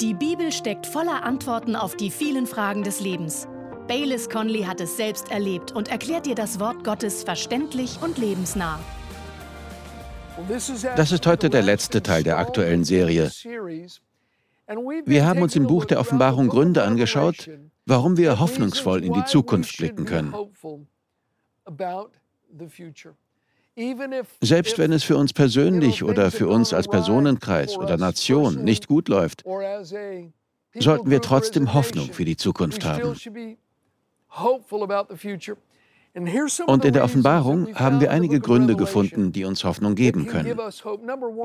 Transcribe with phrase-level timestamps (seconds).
[0.00, 3.48] Die Bibel steckt voller Antworten auf die vielen Fragen des Lebens.
[3.88, 8.78] Baylis Conley hat es selbst erlebt und erklärt dir das Wort Gottes verständlich und lebensnah.
[10.96, 13.30] Das ist heute der letzte Teil der aktuellen Serie.
[15.06, 17.48] Wir haben uns im Buch der Offenbarung Gründe angeschaut,
[17.86, 20.34] warum wir hoffnungsvoll in die Zukunft blicken können.
[24.40, 29.08] Selbst wenn es für uns persönlich oder für uns als Personenkreis oder Nation nicht gut
[29.08, 29.44] läuft,
[30.74, 33.16] sollten wir trotzdem Hoffnung für die Zukunft haben.
[36.66, 40.58] Und in der Offenbarung haben wir einige Gründe gefunden, die uns Hoffnung geben können.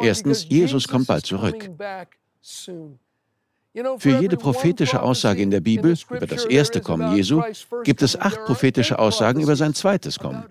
[0.02, 1.70] Erstens, Jesus kommt bald zurück.
[3.98, 7.42] Für jede prophetische Aussage in der Bibel über das erste Kommen Jesu
[7.84, 10.46] gibt es acht prophetische Aussagen über sein zweites Kommen.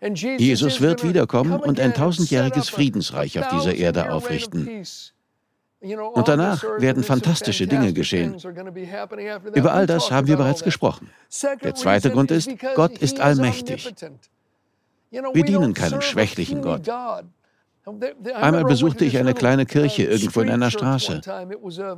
[0.00, 4.84] Jesus wird wiederkommen und ein tausendjähriges Friedensreich auf dieser Erde aufrichten.
[5.80, 8.36] Und danach werden fantastische Dinge geschehen.
[9.54, 11.10] Über all das haben wir bereits gesprochen.
[11.62, 13.94] Der zweite Grund ist, Gott ist allmächtig.
[15.10, 16.88] Wir dienen keinem schwächlichen Gott.
[18.34, 21.20] Einmal besuchte ich eine kleine Kirche irgendwo in einer Straße.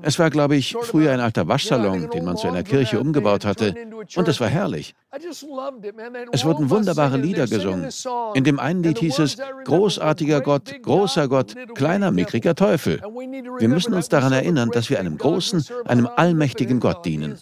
[0.02, 3.74] Es war, glaube ich, früher ein alter Waschsalon, den man zu einer Kirche umgebaut hatte.
[4.16, 4.94] Und es war herrlich.
[6.32, 7.88] Es wurden wunderbare Lieder gesungen.
[8.34, 13.00] In dem einen Lied hieß es, großartiger Gott, großer Gott, kleiner, mickriger Teufel.
[13.58, 17.38] Wir müssen uns daran erinnern, dass wir einem großen, einem allmächtigen Gott dienen.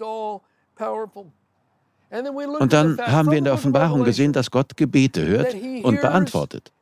[2.61, 6.73] Und dann haben wir in der Offenbarung gesehen, dass Gott Gebete hört und beantwortet.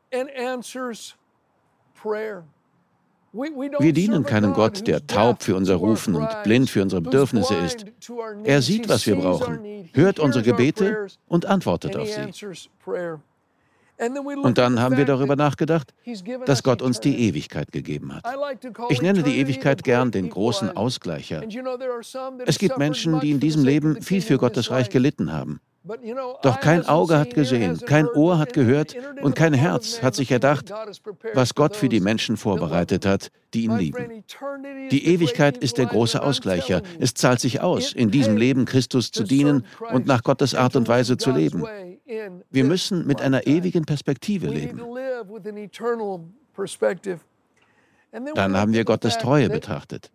[3.34, 7.86] Wir dienen keinem Gott, der taub für unser Rufen und blind für unsere Bedürfnisse ist.
[8.44, 12.48] Er sieht, was wir brauchen, hört unsere Gebete und antwortet auf sie.
[14.42, 15.94] Und dann haben wir darüber nachgedacht,
[16.46, 18.24] dass Gott uns die Ewigkeit gegeben hat.
[18.88, 21.42] Ich nenne die Ewigkeit gern den großen Ausgleicher.
[22.44, 25.60] Es gibt Menschen, die in diesem Leben viel für Gottes Reich gelitten haben.
[26.42, 30.72] Doch kein Auge hat gesehen, kein Ohr hat gehört und kein Herz hat sich erdacht,
[31.34, 34.24] was Gott für die Menschen vorbereitet hat, die ihn lieben.
[34.90, 36.80] Die Ewigkeit ist der große Ausgleicher.
[36.98, 40.88] Es zahlt sich aus, in diesem Leben Christus zu dienen und nach Gottes Art und
[40.88, 41.64] Weise zu leben.
[42.50, 44.80] Wir müssen mit einer ewigen Perspektive leben.
[48.34, 50.10] Dann haben wir Gottes Treue betrachtet.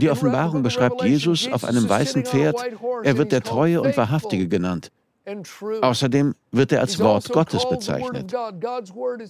[0.00, 2.56] Die Offenbarung beschreibt Jesus auf einem weißen Pferd.
[3.02, 4.90] Er wird der Treue und Wahrhaftige genannt.
[5.82, 8.34] Außerdem wird er als also Wort Gottes bezeichnet.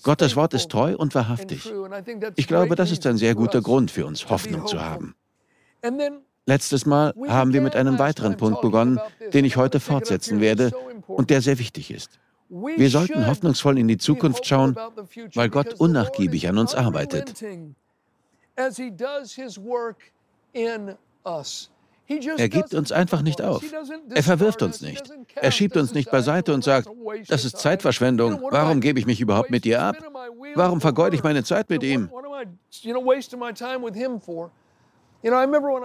[0.03, 1.73] Gottes Wort ist treu und wahrhaftig.
[2.37, 5.15] Ich glaube, das ist ein sehr guter Grund für uns, Hoffnung zu haben.
[6.47, 9.01] Letztes Mal haben wir mit einem weiteren Punkt begonnen,
[9.35, 10.73] den ich heute fortsetzen werde
[11.07, 12.19] und der sehr wichtig ist.
[12.49, 14.77] Wir sollten hoffnungsvoll in die Zukunft schauen,
[15.35, 17.35] weil Gott unnachgiebig an uns arbeitet.
[22.39, 23.63] Er gibt uns einfach nicht auf.
[24.15, 25.13] Er verwirft uns nicht.
[25.35, 26.89] Er schiebt uns nicht beiseite und sagt,
[27.29, 28.41] das ist Zeitverschwendung.
[28.51, 29.97] Warum gebe ich mich überhaupt mit dir ab?
[30.55, 32.11] Warum vergeude ich meine Zeit mit ihm?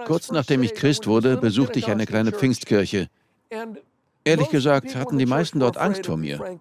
[0.06, 3.08] Kurz nachdem ich Christ wurde, besuchte ich eine kleine Pfingstkirche.
[4.26, 6.58] Ehrlich gesagt hatten die meisten dort Angst vor mir.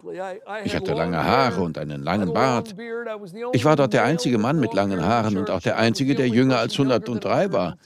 [0.65, 2.75] Ich hatte lange Haare und einen langen Bart.
[3.53, 6.59] Ich war dort der einzige Mann mit langen Haaren und auch der einzige, der jünger
[6.59, 7.77] als 103 war.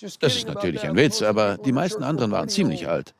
[0.00, 3.14] Das ist natürlich ein Witz, aber die meisten anderen waren ziemlich alt.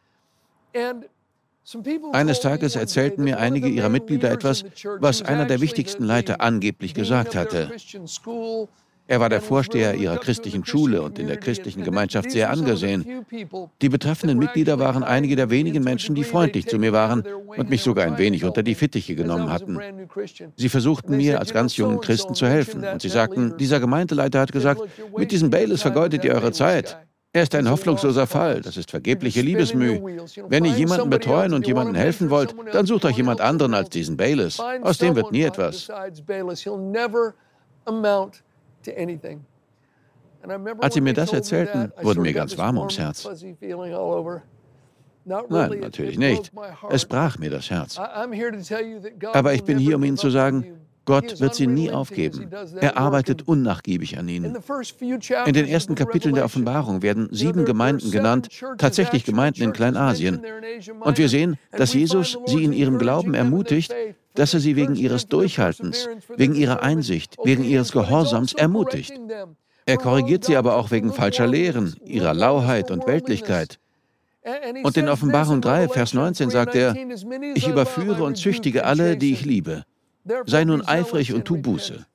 [2.13, 4.65] Eines Tages erzählten mir einige ihrer Mitglieder etwas,
[4.99, 7.71] was einer der wichtigsten Leiter angeblich gesagt hatte.
[9.07, 13.25] Er war der Vorsteher ihrer christlichen Schule und in der christlichen Gemeinschaft sehr angesehen.
[13.81, 17.83] Die betreffenden Mitglieder waren einige der wenigen Menschen, die freundlich zu mir waren und mich
[17.83, 19.79] sogar ein wenig unter die Fittiche genommen hatten.
[20.57, 24.53] Sie versuchten mir als ganz jungen Christen zu helfen und sie sagten, dieser Gemeindeleiter hat
[24.53, 24.83] gesagt,
[25.17, 26.97] mit diesem Bayless vergeudet ihr eure Zeit.
[27.35, 28.61] Er ist ein hoffnungsloser Fall.
[28.61, 30.01] Das ist vergebliche Liebesmüh.
[30.49, 34.19] Wenn ihr jemanden betreuen und jemandem helfen wollt, dann sucht euch jemand anderen als diesen
[34.19, 34.61] Bayless.
[34.61, 35.89] Aus dem wird nie etwas.
[40.81, 43.29] Als sie mir das erzählten, wurde mir ganz warm ums Herz.
[45.25, 46.53] Nein, natürlich nicht.
[46.91, 47.99] Es brach mir das Herz.
[47.99, 52.49] Aber ich bin hier, um Ihnen zu sagen, Gott wird sie nie aufgeben.
[52.81, 54.57] Er arbeitet unnachgiebig an ihnen.
[55.47, 58.49] In den ersten Kapiteln der Offenbarung werden sieben Gemeinden genannt,
[58.79, 60.43] tatsächlich Gemeinden in Kleinasien.
[61.01, 63.93] Und wir sehen, dass Jesus sie in ihrem Glauben ermutigt,
[64.35, 69.13] dass er sie wegen ihres Durchhaltens, wegen ihrer Einsicht, wegen ihres Gehorsams ermutigt.
[69.85, 73.79] Er korrigiert sie aber auch wegen falscher Lehren, ihrer Lauheit und Weltlichkeit.
[74.83, 76.97] Und in Offenbarung 3, Vers 19 sagt er,
[77.55, 79.85] ich überführe und züchtige alle, die ich liebe.
[80.47, 82.07] Sei nun eifrig und tu Buße.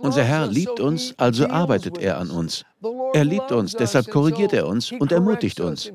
[0.00, 2.64] Unser Herr liebt uns, also arbeitet er an uns.
[3.14, 5.90] Er liebt uns, deshalb korrigiert er uns und ermutigt uns.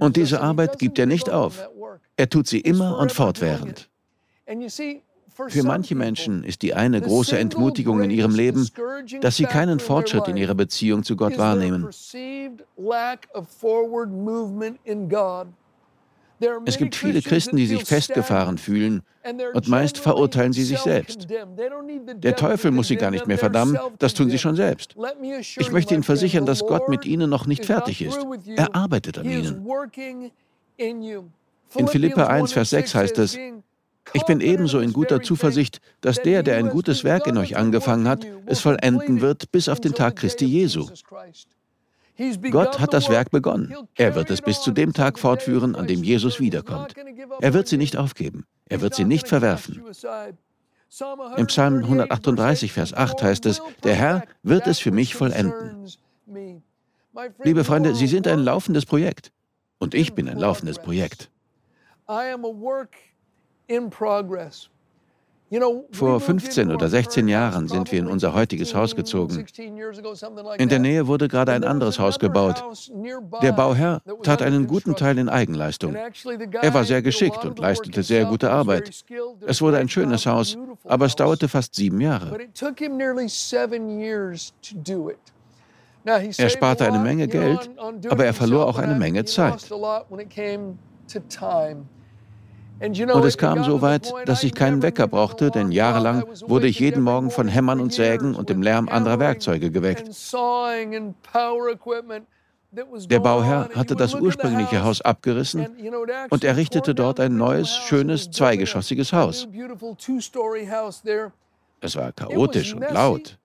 [0.00, 1.66] Und diese Arbeit gibt er nicht auf.
[2.16, 3.87] Er tut sie immer und fortwährend.
[5.48, 8.68] Für manche Menschen ist die eine große Entmutigung in ihrem Leben,
[9.20, 11.88] dass sie keinen Fortschritt in ihrer Beziehung zu Gott wahrnehmen.
[16.64, 19.02] Es gibt viele Christen, die sich festgefahren fühlen
[19.54, 21.26] und meist verurteilen sie sich selbst.
[21.28, 24.96] Der Teufel muss sie gar nicht mehr verdammen, das tun sie schon selbst.
[25.56, 28.18] Ich möchte Ihnen versichern, dass Gott mit Ihnen noch nicht fertig ist.
[28.56, 29.66] Er arbeitet an Ihnen.
[31.74, 33.38] In Philippa 1, Vers 6 heißt es,
[34.12, 38.08] ich bin ebenso in guter Zuversicht, dass der, der ein gutes Werk in euch angefangen
[38.08, 40.88] hat, es vollenden wird bis auf den Tag Christi Jesu.
[42.50, 43.74] Gott hat das Werk begonnen.
[43.94, 46.94] Er wird es bis zu dem Tag fortführen, an dem Jesus wiederkommt.
[47.40, 48.44] Er wird sie nicht aufgeben.
[48.68, 49.82] Er wird sie nicht verwerfen.
[51.36, 55.86] Im Psalm 138, Vers 8 heißt es, der Herr wird es für mich vollenden.
[57.44, 59.32] Liebe Freunde, Sie sind ein laufendes Projekt.
[59.78, 61.30] Und ich bin ein laufendes Projekt.
[65.92, 69.46] Vor 15 oder 16 Jahren sind wir in unser heutiges Haus gezogen.
[70.58, 72.62] In der Nähe wurde gerade ein anderes Haus gebaut.
[73.40, 75.94] Der Bauherr tat einen guten Teil in Eigenleistung.
[75.94, 79.04] Er war sehr geschickt und leistete sehr gute Arbeit.
[79.46, 82.36] Es wurde ein schönes Haus, aber es dauerte fast sieben Jahre.
[86.04, 87.70] Er sparte eine Menge Geld,
[88.08, 89.70] aber er verlor auch eine Menge Zeit.
[92.80, 97.02] Und es kam so weit, dass ich keinen Wecker brauchte, denn jahrelang wurde ich jeden
[97.02, 100.08] Morgen von Hämmern und Sägen und dem Lärm anderer Werkzeuge geweckt.
[103.10, 105.66] Der Bauherr hatte das ursprüngliche Haus abgerissen
[106.28, 109.48] und errichtete dort ein neues, schönes, zweigeschossiges Haus.
[111.80, 113.38] Es war chaotisch und laut.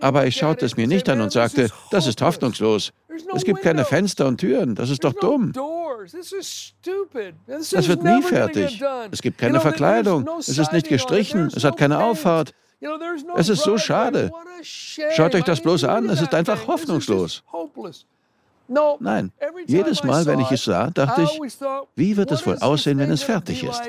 [0.00, 2.92] Aber ich schaute es mir nicht an und sagte, das ist hoffnungslos.
[3.34, 5.52] Es gibt keine Fenster und Türen, das ist doch dumm.
[7.46, 8.82] Das wird nie fertig.
[9.10, 12.54] Es gibt keine Verkleidung, es ist nicht gestrichen, es hat keine Auffahrt.
[13.36, 14.30] Es ist so schade.
[14.62, 17.42] Schaut euch das bloß an, es ist einfach hoffnungslos.
[18.98, 19.32] Nein,
[19.66, 21.40] jedes Mal, wenn ich es sah, dachte ich,
[21.94, 23.82] wie wird es wohl aussehen, wenn es fertig ist?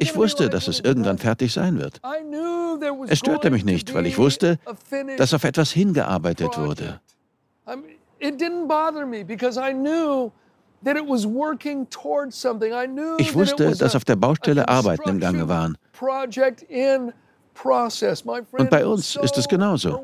[0.00, 2.00] Ich wusste, dass es irgendwann fertig sein wird.
[3.08, 4.58] Es störte mich nicht, weil ich wusste,
[5.16, 7.00] dass auf etwas hingearbeitet wurde.
[13.18, 15.76] Ich wusste, dass auf der Baustelle Arbeiten im Gange waren.
[18.52, 20.02] Und bei uns ist es genauso.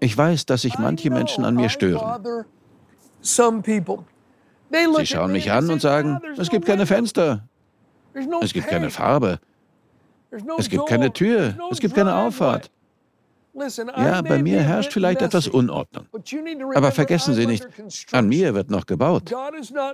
[0.00, 2.24] Ich weiß, dass sich manche Menschen an mir stören.
[3.22, 7.48] Sie schauen mich an und sagen, es gibt keine Fenster,
[8.40, 9.38] es gibt keine Farbe,
[10.58, 12.70] es gibt keine Tür, es gibt keine Auffahrt.
[13.96, 16.06] Ja, bei mir herrscht vielleicht etwas Unordnung.
[16.74, 17.66] Aber vergessen Sie nicht,
[18.12, 19.32] an mir wird noch gebaut.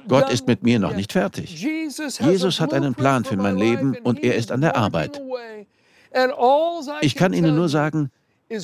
[0.08, 1.62] Gott ist mit mir noch nicht fertig.
[1.62, 5.22] Jesus hat einen Plan für mein Leben und er ist an der Arbeit.
[7.00, 8.10] Ich kann Ihnen nur sagen,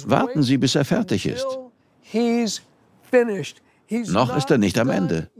[0.05, 1.47] warten Sie, bis er fertig ist.
[4.09, 5.31] Noch ist er nicht am Ende.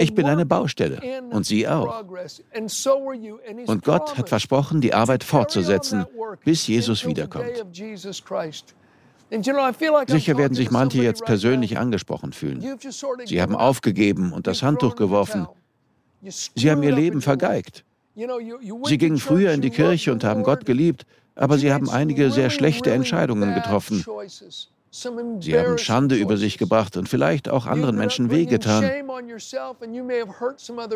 [0.00, 1.00] Ich bin eine Baustelle
[1.30, 2.04] und Sie auch.
[3.66, 6.06] Und Gott hat versprochen, die Arbeit fortzusetzen,
[6.44, 7.64] bis Jesus wiederkommt.
[10.08, 12.78] Sicher werden sich manche jetzt persönlich angesprochen fühlen.
[13.26, 15.46] Sie haben aufgegeben und das Handtuch geworfen.
[16.22, 17.84] Sie haben ihr Leben vergeigt.
[18.84, 22.50] Sie gingen früher in die Kirche und haben Gott geliebt, aber sie haben einige sehr
[22.50, 24.04] schlechte Entscheidungen getroffen.
[24.90, 29.08] Sie haben Schande über sich gebracht und vielleicht auch anderen Menschen wehgetan.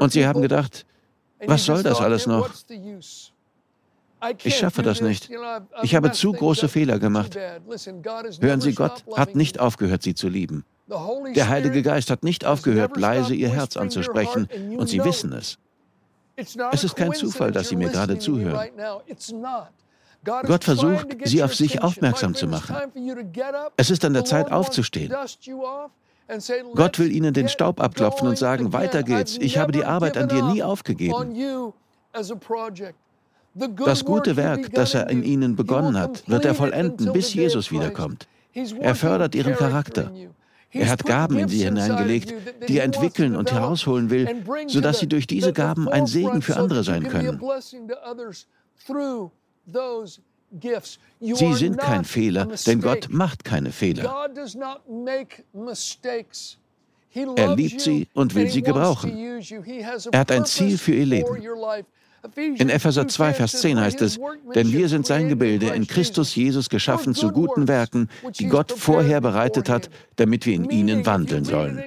[0.00, 0.86] Und sie haben gedacht,
[1.44, 2.50] was soll das alles noch?
[4.44, 5.30] Ich schaffe das nicht.
[5.82, 7.36] Ich habe zu große Fehler gemacht.
[8.40, 10.64] Hören Sie, Gott hat nicht aufgehört, Sie zu lieben.
[11.34, 15.58] Der Heilige Geist hat nicht aufgehört, leise Ihr Herz anzusprechen, und Sie wissen es.
[16.36, 18.70] Es ist kein Zufall, dass Sie mir gerade zuhören.
[20.24, 22.76] Gott versucht, sie auf sich aufmerksam zu machen.
[23.76, 25.12] Es ist an der Zeit aufzustehen.
[26.74, 30.28] Gott will ihnen den Staub abklopfen und sagen, weiter geht's, ich habe die Arbeit an
[30.28, 31.72] dir nie aufgegeben.
[33.84, 38.28] Das gute Werk, das er in ihnen begonnen hat, wird er vollenden, bis Jesus wiederkommt.
[38.80, 40.10] Er fördert ihren Charakter.
[40.70, 42.32] Er hat Gaben in sie hineingelegt,
[42.68, 46.82] die er entwickeln und herausholen will, sodass sie durch diese Gaben ein Segen für andere
[46.82, 47.40] sein können.
[51.20, 54.28] Sie sind kein Fehler, denn Gott macht keine Fehler.
[57.36, 59.16] Er liebt sie und will sie gebrauchen.
[60.12, 61.28] Er hat ein Ziel für ihr Leben.
[62.36, 64.18] In Epheser 2, Vers 10 heißt es,
[64.54, 69.20] denn wir sind sein Gebilde, in Christus Jesus geschaffen zu guten Werken, die Gott vorher
[69.20, 71.82] bereitet hat, damit wir in ihnen wandeln sollen.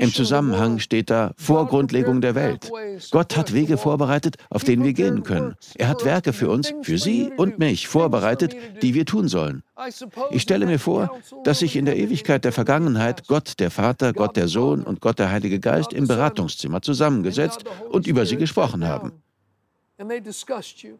[0.00, 2.70] Im Zusammenhang steht da vor Grundlegung der Welt.
[3.10, 5.54] Gott hat Wege vorbereitet, auf denen wir gehen können.
[5.74, 9.62] Er hat Werke für uns, für Sie und mich vorbereitet, die wir tun sollen.
[10.30, 14.36] Ich stelle mir vor, dass sich in der Ewigkeit der Vergangenheit Gott der Vater, Gott
[14.36, 19.12] der Sohn und Gott der Heilige Geist im Beratungszimmer zusammengesetzt und über sie gesprochen haben.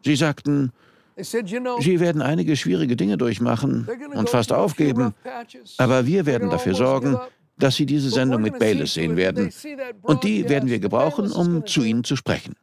[0.03, 0.71] Sie sagten,
[1.19, 5.15] Sie werden einige schwierige Dinge durchmachen und fast aufgeben,
[5.77, 7.17] aber wir werden dafür sorgen,
[7.57, 9.51] dass Sie diese Sendung mit Bayless sehen werden.
[10.03, 12.55] Und die werden wir gebrauchen, um zu Ihnen zu sprechen.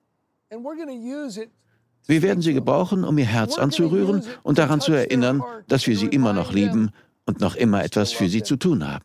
[2.06, 6.06] Wir werden sie gebrauchen, um ihr Herz anzurühren und daran zu erinnern, dass wir sie
[6.06, 6.90] immer noch lieben
[7.26, 9.04] und noch immer etwas für sie zu tun haben.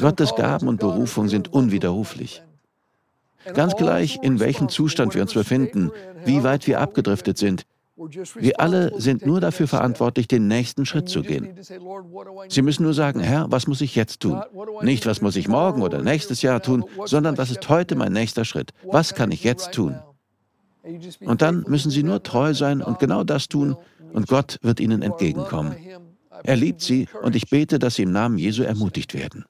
[0.00, 2.42] Gottes Gaben und Berufung sind unwiderruflich.
[3.52, 5.90] Ganz gleich, in welchem Zustand wir uns befinden,
[6.24, 7.66] wie weit wir abgedriftet sind,
[7.96, 11.54] wir alle sind nur dafür verantwortlich, den nächsten Schritt zu gehen.
[12.48, 14.42] Sie müssen nur sagen, Herr, was muss ich jetzt tun?
[14.82, 18.44] Nicht, was muss ich morgen oder nächstes Jahr tun, sondern was ist heute mein nächster
[18.44, 18.72] Schritt?
[18.84, 19.96] Was kann ich jetzt tun?
[21.20, 23.76] Und dann müssen Sie nur treu sein und genau das tun,
[24.12, 25.74] und Gott wird Ihnen entgegenkommen.
[26.42, 29.44] Er liebt Sie, und ich bete, dass Sie im Namen Jesu ermutigt werden.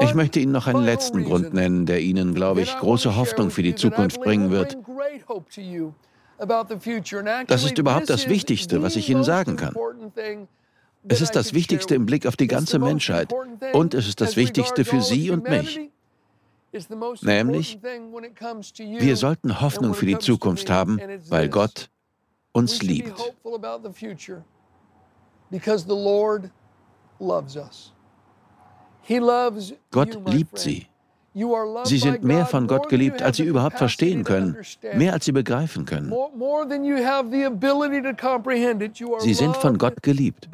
[0.00, 3.62] Ich möchte Ihnen noch einen letzten Grund nennen, der Ihnen, glaube ich, große Hoffnung für
[3.62, 4.76] die Zukunft bringen wird.
[7.46, 9.74] Das ist überhaupt das Wichtigste, was ich Ihnen sagen kann.
[11.08, 13.32] Es ist das Wichtigste im Blick auf die ganze Menschheit
[13.72, 15.90] und es ist das Wichtigste für Sie und mich.
[17.22, 21.88] Nämlich, wir sollten Hoffnung für die Zukunft haben, weil Gott
[22.52, 23.14] uns liebt.
[25.48, 26.50] Because the Lord
[27.20, 27.95] loves us.
[29.90, 30.86] Gott liebt sie.
[31.84, 34.56] Sie sind mehr von Gott geliebt, als sie überhaupt verstehen können,
[34.94, 36.10] mehr als sie begreifen können.
[39.18, 40.48] Sie sind von Gott geliebt.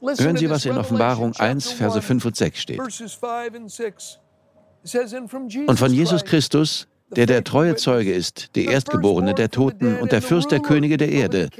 [0.00, 2.80] Hören Sie, was in Offenbarung 1, Verse 5 und 6 steht.
[5.66, 10.22] Und von Jesus Christus, der der treue Zeuge ist, der Erstgeborene der Toten und der
[10.22, 11.50] Fürst der Könige der Erde,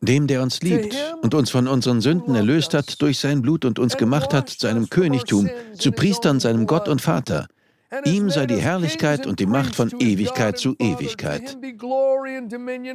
[0.00, 3.78] dem, der uns liebt und uns von unseren Sünden erlöst hat durch sein Blut und
[3.78, 7.48] uns gemacht hat zu einem Königtum, zu Priestern seinem Gott und Vater.
[8.04, 11.58] Ihm sei die Herrlichkeit und die Macht von Ewigkeit zu Ewigkeit.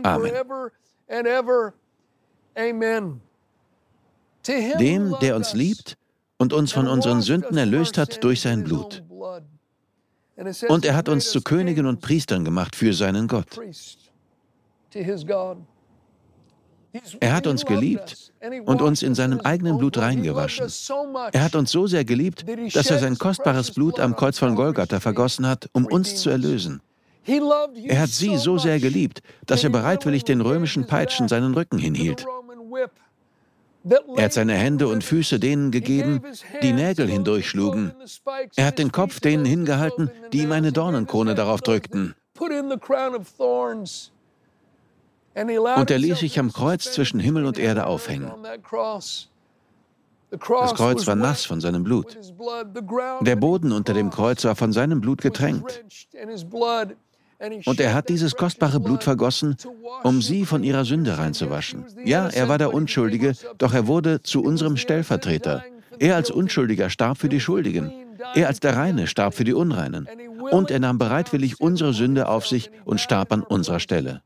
[0.04, 0.32] Amen.
[4.80, 5.98] Dem, der uns liebt
[6.38, 9.04] und uns von unseren Sünden erlöst hat durch sein Blut.
[10.68, 13.60] Und er hat uns zu Königen und Priestern gemacht für seinen Gott.
[17.20, 18.32] Er hat uns geliebt
[18.66, 20.68] und uns in seinem eigenen Blut reingewaschen.
[21.34, 25.00] Er hat uns so sehr geliebt, dass er sein kostbares Blut am Kreuz von Golgatha
[25.00, 26.82] vergossen hat, um uns zu erlösen.
[27.26, 32.26] Er hat sie so sehr geliebt, dass er bereitwillig den römischen Peitschen seinen Rücken hinhielt.
[34.16, 36.22] Er hat seine Hände und Füße denen gegeben,
[36.64, 37.94] die Nägel hindurchschlugen.
[38.56, 42.16] Er hat den Kopf denen hingehalten, die ihm eine Dornenkrone darauf drückten.
[42.40, 42.52] Und
[45.92, 48.32] er ließ sich am Kreuz zwischen Himmel und Erde aufhängen.
[50.32, 52.18] Das Kreuz war nass von seinem Blut.
[53.22, 55.86] Der Boden unter dem Kreuz war von seinem Blut getränkt.
[57.66, 59.58] Und er hat dieses kostbare Blut vergossen,
[60.04, 61.86] um sie von ihrer Sünde reinzuwaschen.
[62.06, 65.64] Ja, er war der Unschuldige, doch er wurde zu unserem Stellvertreter.
[66.00, 67.92] Er als Unschuldiger starb für die Schuldigen.
[68.34, 70.08] Er als der Reine starb für die Unreinen.
[70.52, 74.22] Und er nahm bereitwillig unsere Sünde auf sich und starb an unserer Stelle.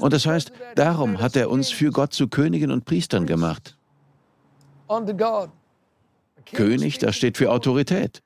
[0.00, 3.76] Und das heißt, darum hat er uns für Gott zu Königen und Priestern gemacht.
[6.52, 8.22] König, das steht für Autorität.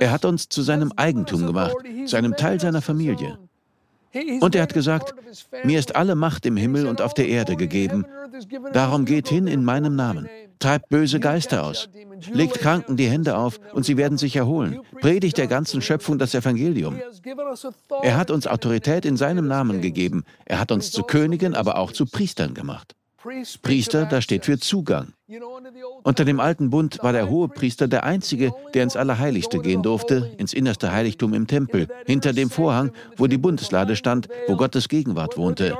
[0.00, 1.76] Er hat uns zu seinem Eigentum gemacht,
[2.06, 3.38] zu einem Teil seiner Familie.
[4.40, 5.14] Und er hat gesagt,
[5.64, 8.06] mir ist alle Macht im Himmel und auf der Erde gegeben.
[8.72, 10.28] Darum geht hin in meinem Namen.
[10.58, 11.88] Treibt böse Geister aus.
[12.32, 14.80] Legt Kranken die Hände auf und sie werden sich erholen.
[15.00, 16.98] Predigt der ganzen Schöpfung das Evangelium.
[18.02, 20.24] Er hat uns Autorität in seinem Namen gegeben.
[20.46, 22.94] Er hat uns zu Königen, aber auch zu Priestern gemacht.
[23.62, 25.12] Priester, da steht für Zugang.
[26.04, 30.52] Unter dem alten Bund war der Hohepriester der Einzige, der ins Allerheiligste gehen durfte, ins
[30.52, 35.76] innerste Heiligtum im Tempel, hinter dem Vorhang, wo die Bundeslade stand, wo Gottes Gegenwart wohnte.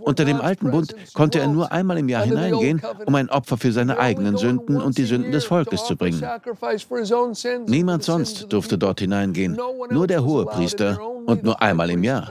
[0.00, 3.72] Unter dem alten Bund konnte er nur einmal im Jahr hineingehen, um ein Opfer für
[3.72, 6.22] seine eigenen Sünden und die Sünden des Volkes zu bringen.
[7.66, 9.58] Niemand sonst durfte dort hineingehen,
[9.90, 12.30] nur der Hohepriester und nur einmal im Jahr.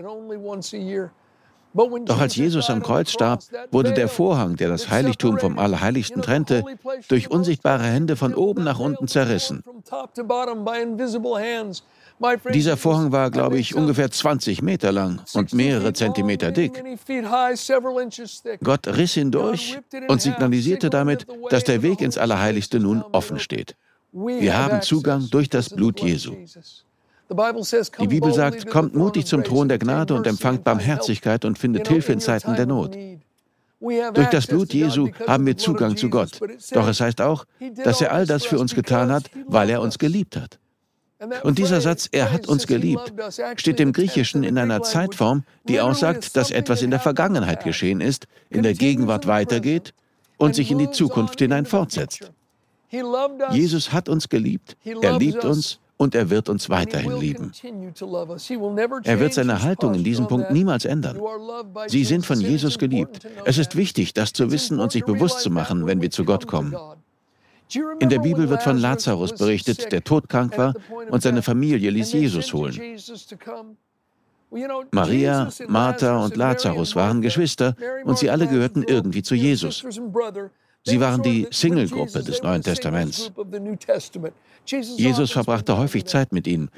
[2.05, 6.63] Doch als Jesus am Kreuz starb, wurde der Vorhang, der das Heiligtum vom Allerheiligsten trennte,
[7.07, 9.63] durch unsichtbare Hände von oben nach unten zerrissen.
[12.51, 16.83] Dieser Vorhang war, glaube ich, ungefähr 20 Meter lang und mehrere Zentimeter dick.
[18.63, 23.75] Gott riss ihn durch und signalisierte damit, dass der Weg ins Allerheiligste nun offen steht.
[24.11, 26.35] Wir haben Zugang durch das Blut Jesu.
[27.29, 32.13] Die Bibel sagt, kommt mutig zum Thron der Gnade und empfangt Barmherzigkeit und findet Hilfe
[32.13, 32.95] in Zeiten der Not.
[33.79, 36.39] Durch das Blut Jesu haben wir Zugang zu Gott.
[36.71, 37.45] Doch es heißt auch,
[37.83, 40.57] dass er all das für uns getan hat, weil er uns geliebt hat.
[41.43, 43.13] Und dieser Satz, er hat uns geliebt,
[43.55, 48.27] steht im Griechischen in einer Zeitform, die aussagt, dass etwas in der Vergangenheit geschehen ist,
[48.49, 49.93] in der Gegenwart weitergeht
[50.37, 52.31] und sich in die Zukunft hinein fortsetzt.
[53.51, 57.51] Jesus hat uns geliebt, er liebt uns und er wird uns weiterhin lieben.
[59.03, 61.19] Er wird seine Haltung in diesem Punkt niemals ändern.
[61.87, 63.27] Sie sind von Jesus geliebt.
[63.45, 66.47] Es ist wichtig, das zu wissen und sich bewusst zu machen, wenn wir zu Gott
[66.47, 66.75] kommen.
[67.99, 70.73] In der Bibel wird von Lazarus berichtet, der todkrank war
[71.09, 72.79] und seine Familie ließ Jesus holen.
[74.91, 77.75] Maria, Martha und Lazarus waren Geschwister
[78.05, 79.83] und sie alle gehörten irgendwie zu Jesus.
[80.87, 83.29] Sie waren die Single-Gruppe des Neuen Testaments.
[84.65, 86.69] Jesus verbrachte häufig Zeit mit ihnen.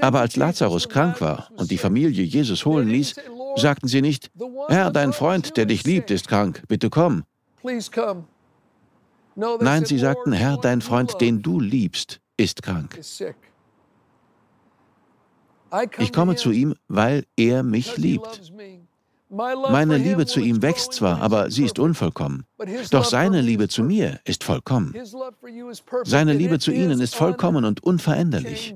[0.00, 3.14] Aber als Lazarus krank war und die Familie Jesus holen ließ,
[3.56, 4.30] sagten sie nicht,
[4.68, 7.24] Herr, dein Freund, der dich liebt, ist krank, bitte komm.
[9.34, 12.98] Nein, sie sagten, Herr, dein Freund, den du liebst, ist krank.
[15.98, 18.52] Ich komme zu ihm, weil er mich liebt.
[19.28, 22.44] Meine Liebe zu ihm wächst zwar, aber sie ist unvollkommen.
[22.90, 24.94] Doch seine Liebe zu mir ist vollkommen.
[26.04, 28.74] Seine Liebe zu ihnen ist vollkommen und unveränderlich.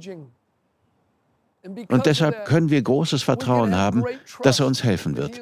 [1.88, 4.04] Und deshalb können wir großes Vertrauen haben,
[4.43, 5.41] dass er uns helfen wird.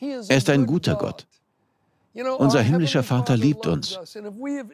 [0.00, 1.26] Er ist ein guter Gott.
[2.38, 3.98] Unser himmlischer Vater liebt uns.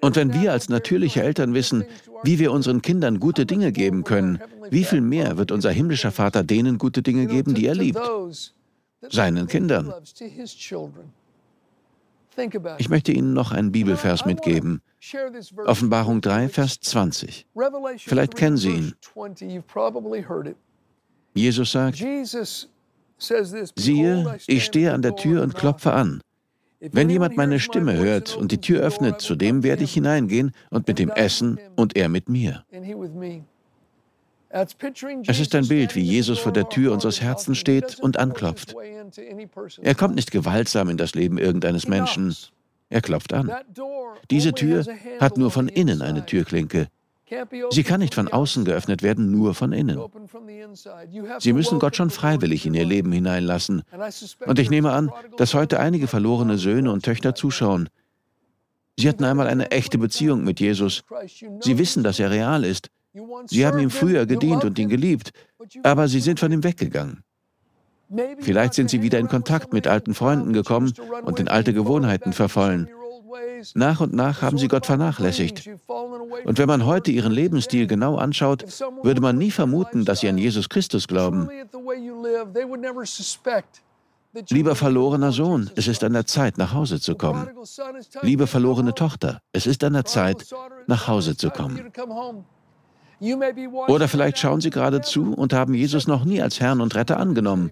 [0.01, 1.85] Und wenn wir als natürliche Eltern wissen,
[2.23, 6.43] wie wir unseren Kindern gute Dinge geben können, wie viel mehr wird unser himmlischer Vater
[6.43, 8.01] denen gute Dinge geben, die er liebt?
[9.11, 9.93] Seinen Kindern.
[12.79, 14.81] Ich möchte Ihnen noch einen Bibelvers mitgeben.
[15.67, 17.47] Offenbarung 3, Vers 20.
[17.99, 18.95] Vielleicht kennen Sie ihn.
[21.35, 22.03] Jesus sagt,
[23.77, 26.21] siehe, ich stehe an der Tür und klopfe an.
[26.93, 30.87] Wenn jemand meine Stimme hört und die Tür öffnet, zu dem werde ich hineingehen und
[30.87, 32.65] mit ihm essen und er mit mir.
[35.27, 38.77] Es ist ein Bild, wie Jesus vor der Tür unseres Herzens steht und anklopft.
[39.83, 42.35] Er kommt nicht gewaltsam in das Leben irgendeines Menschen.
[42.89, 43.51] Er klopft an.
[44.31, 44.85] Diese Tür
[45.19, 46.89] hat nur von innen eine Türklinke.
[47.71, 49.99] Sie kann nicht von außen geöffnet werden, nur von innen.
[51.39, 53.83] Sie müssen Gott schon freiwillig in ihr Leben hineinlassen.
[54.47, 57.89] Und ich nehme an, dass heute einige verlorene Söhne und Töchter zuschauen.
[58.99, 61.03] Sie hatten einmal eine echte Beziehung mit Jesus.
[61.61, 62.91] Sie wissen, dass er real ist.
[63.47, 65.33] Sie haben ihm früher gedient und ihn geliebt,
[65.83, 67.23] aber sie sind von ihm weggegangen.
[68.41, 70.93] Vielleicht sind sie wieder in Kontakt mit alten Freunden gekommen
[71.25, 72.89] und in alte Gewohnheiten verfallen.
[73.75, 75.69] Nach und nach haben sie Gott vernachlässigt.
[76.45, 78.65] Und wenn man heute ihren Lebensstil genau anschaut,
[79.03, 81.49] würde man nie vermuten, dass sie an Jesus Christus glauben.
[84.51, 87.49] Lieber verlorener Sohn, es ist an der Zeit, nach Hause zu kommen.
[88.23, 90.45] Liebe verlorene Tochter, es ist an der Zeit,
[90.89, 91.93] nach Hause zu kommen.
[93.87, 97.19] Oder vielleicht schauen Sie gerade zu und haben Jesus noch nie als Herrn und Retter
[97.19, 97.71] angenommen.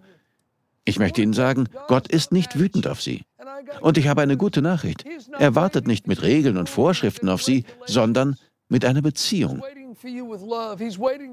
[0.85, 3.25] Ich möchte Ihnen sagen, Gott ist nicht wütend auf Sie.
[3.81, 5.05] Und ich habe eine gute Nachricht.
[5.39, 8.37] Er wartet nicht mit Regeln und Vorschriften auf Sie, sondern
[8.69, 9.63] mit einer Beziehung.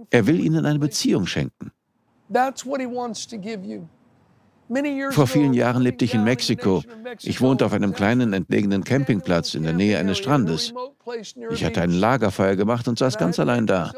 [0.09, 1.71] Er will Ihnen eine Beziehung schenken.
[5.11, 6.83] Vor vielen Jahren lebte ich in Mexiko.
[7.23, 10.73] Ich wohnte auf einem kleinen entlegenen Campingplatz in der Nähe eines Strandes.
[11.49, 13.91] Ich hatte ein Lagerfeuer gemacht und saß ganz allein da.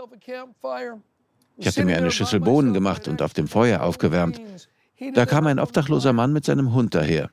[1.57, 4.39] Ich hatte mir eine Schüssel Bohnen gemacht und auf dem Feuer aufgewärmt.
[5.13, 7.31] Da kam ein obdachloser Mann mit seinem Hund daher.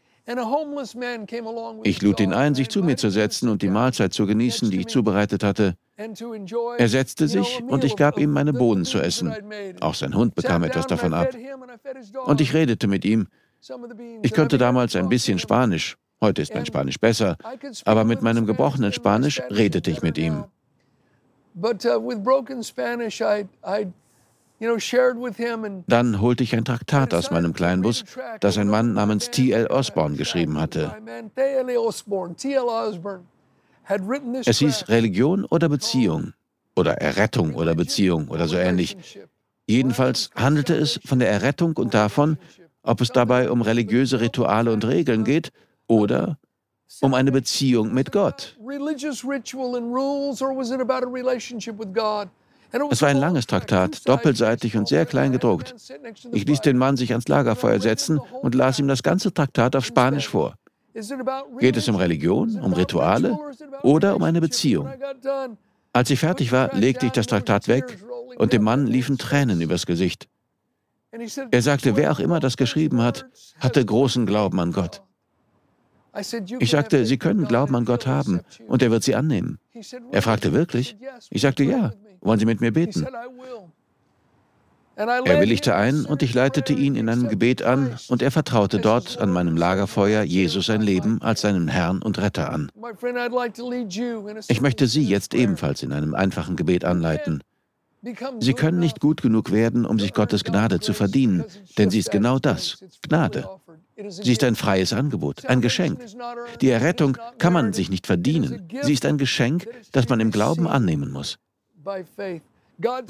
[1.85, 4.81] Ich lud ihn ein, sich zu mir zu setzen und die Mahlzeit zu genießen, die
[4.81, 5.77] ich zubereitet hatte.
[5.97, 9.35] Er setzte sich und ich gab ihm meine Bohnen zu essen.
[9.81, 11.31] Auch sein Hund bekam etwas davon ab.
[12.27, 13.29] Und ich redete mit ihm.
[14.23, 17.37] Ich konnte damals ein bisschen Spanisch, heute ist mein Spanisch besser,
[17.85, 20.45] aber mit meinem gebrochenen Spanisch redete ich mit ihm.
[25.87, 28.05] Dann holte ich ein Traktat aus meinem Kleinbus,
[28.41, 29.69] das ein Mann namens T.L.
[29.69, 30.97] Osborne geschrieben hatte.
[34.45, 36.33] Es hieß Religion oder Beziehung
[36.77, 38.97] oder Errettung oder Beziehung oder so ähnlich.
[39.67, 42.39] Jedenfalls handelte es von der Errettung und davon,
[42.83, 45.53] ob es dabei um religiöse Rituale und Regeln geht
[45.87, 46.39] oder
[47.01, 48.57] um eine Beziehung mit Gott.
[52.91, 55.75] Es war ein langes Traktat, doppelseitig und sehr klein gedruckt.
[56.33, 59.85] Ich ließ den Mann sich ans Lagerfeuer setzen und las ihm das ganze Traktat auf
[59.85, 60.55] Spanisch vor.
[61.59, 63.39] Geht es um Religion, um Rituale
[63.83, 64.89] oder um eine Beziehung?
[65.93, 67.99] Als ich fertig war, legte ich das Traktat weg
[68.37, 70.29] und dem Mann liefen Tränen übers Gesicht.
[71.51, 73.27] Er sagte, wer auch immer das geschrieben hat,
[73.59, 75.03] hatte großen Glauben an Gott.
[76.59, 79.59] Ich sagte, Sie können Glauben an Gott haben und er wird Sie annehmen.
[80.11, 80.97] Er fragte wirklich?
[81.31, 81.93] Ich sagte, ja.
[82.21, 83.07] Wollen Sie mit mir beten?
[84.99, 89.19] Er willigte ein und ich leitete ihn in einem Gebet an und er vertraute dort
[89.19, 92.73] an meinem Lagerfeuer Jesus sein Leben als seinen Herrn und Retter an.
[94.49, 97.45] Ich möchte Sie jetzt ebenfalls in einem einfachen Gebet anleiten.
[98.41, 101.45] Sie können nicht gut genug werden, um sich Gottes Gnade zu verdienen,
[101.77, 103.49] denn sie ist genau das, Gnade.
[104.09, 106.01] Sie ist ein freies Angebot, ein Geschenk.
[106.61, 108.69] Die Errettung kann man sich nicht verdienen.
[108.83, 111.39] Sie ist ein Geschenk, das man im Glauben annehmen muss.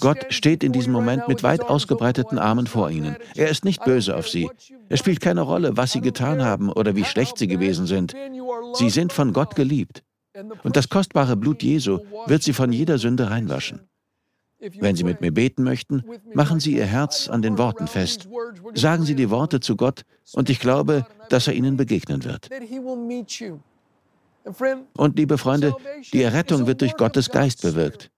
[0.01, 3.17] Gott steht in diesem Moment mit weit ausgebreiteten Armen vor ihnen.
[3.35, 4.49] Er ist nicht böse auf sie.
[4.89, 8.15] Es spielt keine Rolle, was sie getan haben oder wie schlecht sie gewesen sind.
[8.75, 10.03] Sie sind von Gott geliebt.
[10.63, 13.81] Und das kostbare Blut Jesu wird sie von jeder Sünde reinwaschen.
[14.61, 16.03] Wenn Sie mit mir beten möchten,
[16.35, 18.29] machen Sie Ihr Herz an den Worten fest.
[18.75, 22.49] Sagen Sie die Worte zu Gott und ich glaube, dass er Ihnen begegnen wird.
[24.97, 25.77] Und liebe Freunde,
[26.13, 28.11] die Errettung wird durch Gottes Geist bewirkt.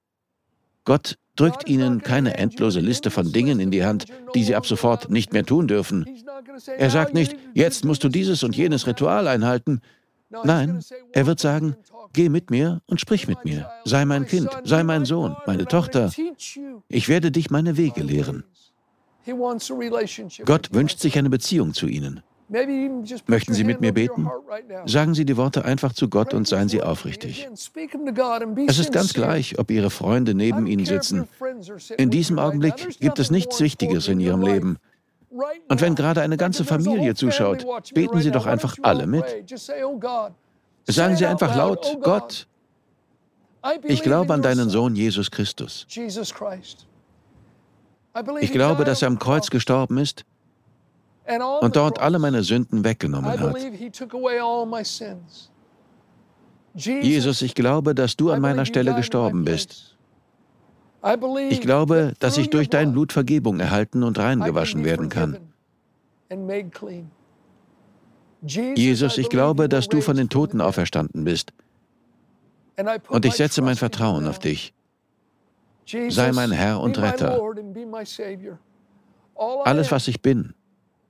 [0.91, 5.09] Gott drückt Ihnen keine endlose Liste von Dingen in die Hand, die Sie ab sofort
[5.09, 6.05] nicht mehr tun dürfen.
[6.77, 9.83] Er sagt nicht, jetzt musst du dieses und jenes Ritual einhalten.
[10.43, 10.81] Nein,
[11.13, 11.77] er wird sagen,
[12.13, 13.71] Geh mit mir und sprich mit mir.
[13.85, 16.11] Sei mein Kind, sei mein Sohn, meine Tochter.
[16.89, 18.43] Ich werde dich meine Wege lehren.
[20.45, 22.21] Gott wünscht sich eine Beziehung zu Ihnen.
[23.27, 24.29] Möchten Sie mit mir beten?
[24.85, 27.49] Sagen Sie die Worte einfach zu Gott und seien Sie aufrichtig.
[28.67, 31.29] Es ist ganz gleich, ob Ihre Freunde neben Ihnen sitzen.
[31.97, 34.79] In diesem Augenblick gibt es nichts Wichtiges in Ihrem Leben.
[35.69, 39.25] Und wenn gerade eine ganze Familie zuschaut, beten Sie doch einfach alle mit.
[40.87, 42.49] Sagen Sie einfach laut, Gott,
[43.85, 45.87] ich glaube an deinen Sohn Jesus Christus.
[48.41, 50.25] Ich glaube, dass er am Kreuz gestorben ist
[51.39, 53.57] und dort alle meine Sünden weggenommen hat.
[56.75, 59.97] Jesus, ich glaube, dass du an meiner Stelle gestorben bist.
[61.49, 65.39] Ich glaube, dass ich durch dein Blut Vergebung erhalten und reingewaschen werden kann.
[68.43, 71.53] Jesus, ich glaube, dass du von den Toten auferstanden bist.
[73.09, 74.73] Und ich setze mein Vertrauen auf dich.
[75.87, 77.41] Sei mein Herr und Retter.
[79.65, 80.55] Alles, was ich bin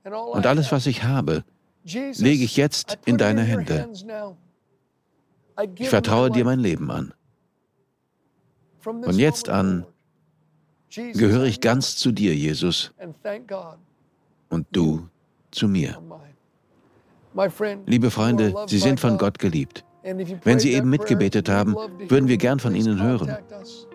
[0.03, 1.43] und alles, was ich habe,
[1.83, 3.89] lege ich jetzt in deine Hände.
[5.77, 7.13] Ich vertraue dir mein Leben an.
[8.79, 9.85] Von jetzt an
[10.89, 12.93] gehöre ich ganz zu dir, Jesus,
[14.49, 15.07] und du
[15.51, 16.01] zu mir.
[17.85, 19.85] Liebe Freunde, Sie sind von Gott geliebt.
[20.43, 23.37] Wenn Sie eben mitgebetet haben, würden wir gern von Ihnen hören.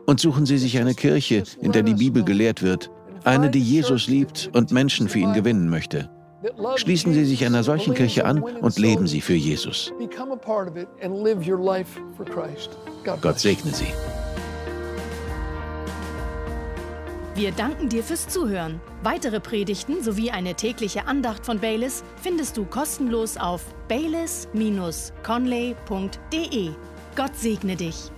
[0.07, 2.91] Und suchen Sie sich eine Kirche, in der die Bibel gelehrt wird,
[3.27, 6.11] eine, die Jesus liebt und Menschen für ihn gewinnen möchte.
[6.77, 9.93] Schließen Sie sich einer solchen Kirche an und leben Sie für Jesus.
[13.21, 13.93] Gott segne Sie.
[17.35, 18.81] Wir danken dir fürs Zuhören.
[19.03, 26.71] Weitere Predigten sowie eine tägliche Andacht von Baylis findest du kostenlos auf baylis-conley.de.
[27.15, 28.11] Gott segne dich.